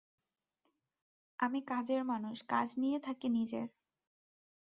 [1.39, 3.65] আমি কাজের মানুষ, কাজ নিয়ে থাকি নিজের।